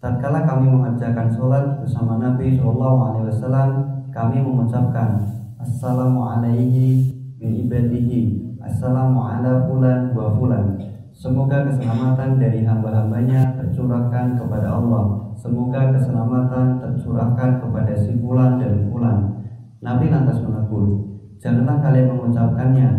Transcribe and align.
tatkala 0.00 0.48
kami 0.48 0.72
mengerjakan 0.72 1.28
sholat 1.36 1.84
bersama 1.84 2.16
Nabi 2.16 2.56
Shallallahu 2.56 2.98
Alaihi 3.12 3.28
Wasallam, 3.28 3.70
kami 4.08 4.40
mengucapkan 4.40 5.20
Assalamu 5.60 6.24
alaihi 6.26 7.12
min 7.36 7.50
ibadihi 7.68 8.56
Assalamu 8.60 9.20
ala 9.20 9.68
fulan 9.68 10.10
wa 10.16 10.32
fulan 10.34 10.80
Semoga 11.22 11.62
keselamatan 11.70 12.42
dari 12.42 12.66
hamba-hambanya 12.66 13.54
tercurahkan 13.54 14.34
kepada 14.42 14.74
Allah. 14.74 15.30
Semoga 15.38 15.94
keselamatan 15.94 16.82
tercurahkan 16.82 17.62
kepada 17.62 17.94
si 17.94 18.18
fulan 18.18 18.58
dan 18.58 18.90
fulan. 18.90 19.30
Nabi 19.78 20.10
lantas 20.10 20.42
menegur 20.42 21.14
Janganlah 21.38 21.78
kalian 21.78 22.10
mengucapkannya. 22.10 22.90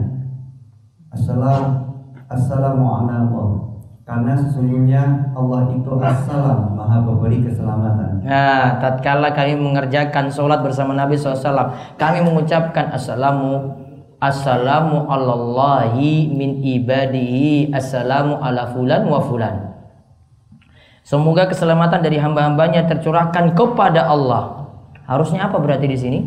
Assalam 1.11 1.63
Assalamu 2.31 2.87
ala 2.87 3.27
Allah 3.27 3.47
karena 4.03 4.35
sesungguhnya 4.39 5.03
Allah 5.35 5.71
itu 5.75 5.91
assalam 5.99 6.75
maha 6.75 7.03
pemberi 7.03 7.43
keselamatan. 7.43 8.23
Nah, 8.23 8.79
tatkala 8.79 9.31
kami 9.31 9.55
mengerjakan 9.55 10.27
sholat 10.27 10.59
bersama 10.59 10.91
Nabi 10.91 11.15
SAW, 11.15 11.71
kami 11.95 12.19
mengucapkan 12.19 12.91
assalamu 12.91 13.71
assalamu 14.23 15.11
alallahi 15.11 16.31
min 16.31 16.63
ibadihi 16.63 17.75
assalamu 17.75 18.39
ala 18.39 18.71
fulan 18.71 19.03
wa 19.03 19.19
fulan. 19.19 19.75
Semoga 21.03 21.51
keselamatan 21.51 21.99
dari 21.99 22.15
hamba-hambanya 22.15 22.87
tercurahkan 22.87 23.51
kepada 23.51 24.07
Allah. 24.07 24.71
Harusnya 25.03 25.51
apa 25.51 25.59
berarti 25.59 25.91
di 25.91 25.99
sini? 25.99 26.19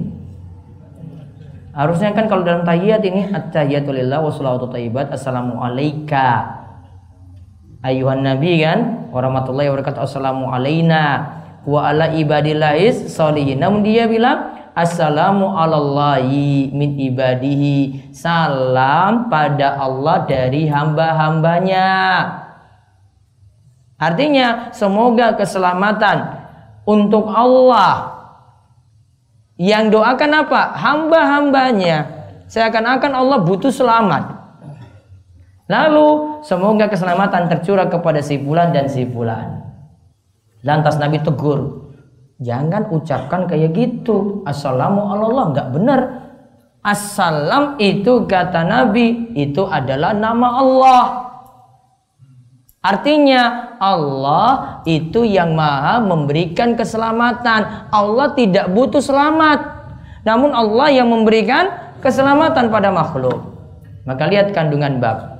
Harusnya 1.73 2.13
kan 2.13 2.29
kalau 2.29 2.45
dalam 2.45 2.69
tahiyat 2.69 3.01
ini 3.01 3.33
at-tahiyatulillah 3.33 4.21
wa 4.21 4.33
salawatu 4.33 4.69
tayyibat 4.69 5.12
assalamu 5.12 5.61
alayka 5.61 6.56
ayuhan 7.85 8.25
nabi 8.25 8.65
kan 8.65 9.09
warahmatullahi 9.12 9.69
wabarakatuh 9.69 10.09
assalamu 10.09 10.49
alaina 10.49 11.37
wa 11.66 11.91
ala 11.91 12.15
ibadillahis 12.15 13.10
solihin 13.10 13.59
namun 13.59 13.82
dia 13.82 14.06
bilang 14.06 14.56
assalamu 14.77 15.56
alallahi 15.56 16.69
min 16.71 17.00
ibadihi. 17.00 18.12
Salam 18.12 19.32
pada 19.32 19.81
Allah 19.81 20.28
dari 20.28 20.69
hamba-hambanya. 20.69 21.88
Artinya 23.97 24.71
semoga 24.76 25.32
keselamatan 25.41 26.44
untuk 26.84 27.32
Allah. 27.32 28.12
Yang 29.56 29.97
doakan 29.97 30.32
apa? 30.44 30.62
Hamba-hambanya. 30.76 31.97
Seakan-akan 32.53 33.12
Allah 33.16 33.41
butuh 33.41 33.72
selamat. 33.72 34.37
Lalu 35.66 36.38
semoga 36.47 36.87
keselamatan 36.87 37.50
tercurah 37.50 37.88
kepada 37.88 38.21
si 38.21 38.38
fulan 38.38 38.71
dan 38.71 38.87
si 38.87 39.09
fulan. 39.09 39.66
Lantas 40.66 40.99
Nabi 40.99 41.22
tegur, 41.22 41.94
jangan 42.43 42.91
ucapkan 42.91 43.47
kayak 43.47 43.71
gitu. 43.71 44.43
Assalamu 44.43 45.06
Allah 45.06 45.54
nggak 45.54 45.69
benar. 45.71 46.00
Assalam 46.82 47.78
itu 47.78 48.27
kata 48.27 48.66
Nabi 48.66 49.31
itu 49.38 49.62
adalah 49.62 50.10
nama 50.10 50.49
Allah. 50.59 51.05
Artinya 52.82 53.75
Allah 53.78 54.82
itu 54.87 55.26
yang 55.26 55.55
maha 55.55 55.99
memberikan 56.03 56.75
keselamatan. 56.75 57.91
Allah 57.91 58.34
tidak 58.34 58.71
butuh 58.71 59.03
selamat. 59.03 59.59
Namun 60.22 60.55
Allah 60.55 60.91
yang 60.91 61.10
memberikan 61.10 61.94
keselamatan 61.99 62.71
pada 62.71 62.91
makhluk. 62.94 63.55
Maka 64.06 64.31
lihat 64.31 64.55
kandungan 64.55 65.03
bab 65.03 65.37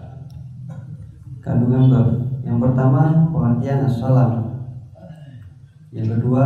kandungan 1.47 1.83
bab. 1.95 2.07
Yang 2.43 2.59
pertama 2.59 3.01
pengertian 3.31 3.87
assalam. 3.87 4.31
Yang 5.97 6.21
kedua 6.21 6.45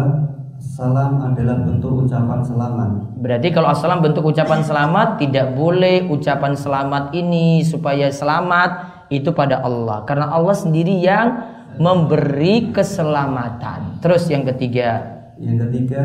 salam 0.62 1.18
adalah 1.26 1.58
bentuk 1.66 2.06
ucapan 2.06 2.38
selamat. 2.46 2.90
Berarti 3.18 3.48
kalau 3.50 3.74
assalam 3.74 3.98
bentuk 3.98 4.22
ucapan 4.22 4.62
selamat 4.62 5.18
tidak 5.18 5.58
boleh 5.58 6.06
ucapan 6.06 6.54
selamat 6.54 7.10
ini 7.18 7.66
supaya 7.66 8.14
selamat 8.14 9.02
itu 9.10 9.34
pada 9.34 9.58
Allah 9.66 10.06
karena 10.06 10.30
Allah 10.30 10.54
sendiri 10.54 10.94
yang 11.02 11.34
memberi 11.82 12.70
keselamatan. 12.70 13.98
Terus 13.98 14.30
yang 14.30 14.46
ketiga. 14.46 15.18
Yang 15.42 15.66
ketiga 15.66 16.02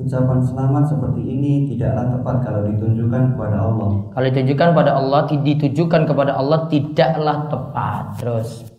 ucapan 0.00 0.40
selamat 0.42 0.84
seperti 0.90 1.22
ini 1.22 1.52
tidaklah 1.70 2.18
tepat 2.18 2.36
kalau 2.42 2.60
ditunjukkan 2.66 3.22
kepada 3.36 3.58
Allah. 3.70 3.90
Kalau 4.10 4.26
ditunjukkan 4.32 4.68
pada 4.72 4.92
Allah, 4.96 5.20
ditujukan 5.28 6.02
kepada 6.08 6.32
Allah 6.34 6.66
tidaklah 6.66 7.46
tepat. 7.52 8.02
Terus 8.18 8.69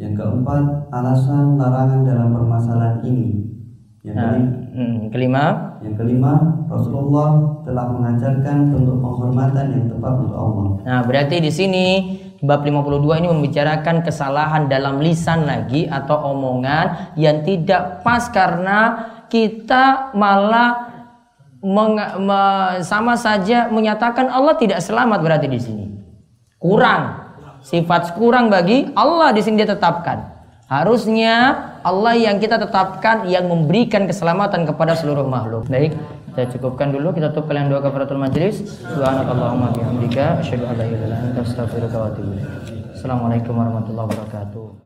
yang 0.00 0.16
keempat, 0.16 0.88
alasan 0.88 1.60
larangan 1.60 2.00
dalam 2.08 2.32
permasalahan 2.32 3.04
ini. 3.04 3.52
Yang 4.00 4.16
nah, 4.16 4.32
kelima, 4.32 4.48
hmm, 4.72 4.98
kelima, 5.12 5.44
yang 5.84 5.94
kelima, 6.00 6.32
Rasulullah 6.72 7.60
telah 7.68 7.84
mengajarkan 7.92 8.56
bentuk 8.72 8.96
penghormatan 8.96 9.66
yang 9.76 9.84
tepat 9.92 10.12
untuk 10.24 10.38
Allah. 10.40 10.66
Nah, 10.88 11.00
berarti 11.04 11.36
di 11.44 11.52
sini 11.52 11.86
bab 12.40 12.64
52 12.64 13.20
ini 13.20 13.28
membicarakan 13.28 14.00
kesalahan 14.00 14.72
dalam 14.72 15.04
lisan 15.04 15.44
lagi 15.44 15.84
atau 15.84 16.32
omongan 16.32 17.12
yang 17.20 17.44
tidak 17.44 18.00
pas 18.00 18.24
karena 18.32 19.04
kita 19.28 20.16
malah 20.16 20.96
meng, 21.60 22.00
me, 22.24 22.40
sama 22.80 23.20
saja 23.20 23.68
menyatakan 23.68 24.32
Allah 24.32 24.56
tidak 24.56 24.80
selamat 24.80 25.20
berarti 25.20 25.44
di 25.44 25.60
sini. 25.60 25.84
Kurang. 26.56 27.29
Sifat 27.60 28.16
kurang 28.16 28.48
bagi 28.48 28.88
Allah 28.96 29.32
di 29.36 29.40
sini 29.44 29.60
dia 29.60 29.68
tetapkan. 29.68 30.40
Harusnya 30.70 31.34
Allah 31.82 32.14
yang 32.14 32.38
kita 32.38 32.54
tetapkan 32.54 33.26
yang 33.26 33.50
memberikan 33.50 34.06
keselamatan 34.06 34.62
kepada 34.70 34.94
seluruh 34.94 35.26
makhluk. 35.26 35.66
Baik, 35.66 35.98
kita 36.30 36.46
cukupkan 36.56 36.94
dulu. 36.94 37.10
Kita 37.10 37.34
tutup 37.34 37.50
kalian 37.50 37.66
dua 37.66 37.82
kafaratul 37.82 38.22
majlis. 38.22 38.62
Subhanakallahumma 38.86 39.74
bihamdika 39.74 40.38
asyhadu 40.46 40.70
an 40.70 40.78
la 40.78 40.86
ilaha 40.86 41.04
illa 41.10 41.16
anta 41.26 41.40
astaghfiruka 41.42 41.96
wa 41.98 42.10
Assalamualaikum 42.94 43.52
warahmatullahi 43.56 44.06
wabarakatuh. 44.14 44.70